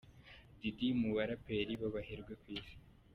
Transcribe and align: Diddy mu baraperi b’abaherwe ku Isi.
Diddy 0.61 0.87
mu 0.99 1.09
baraperi 1.15 1.73
b’abaherwe 1.81 2.33
ku 2.41 2.45
Isi. 2.57 2.75